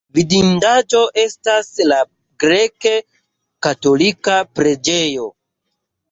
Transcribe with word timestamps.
Vidindaĵo 0.17 0.99
estas 1.23 1.67
la 1.91 1.99
grek-katolika 2.43 4.39
preĝejo. 4.61 5.29